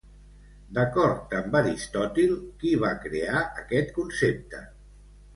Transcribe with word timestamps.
D'acord 0.75 1.35
amb 1.39 1.57
Aristòtil, 1.59 2.33
qui 2.63 2.71
va 2.85 2.91
crear 3.03 3.43
aquest 3.65 3.93
concepte? 3.99 4.63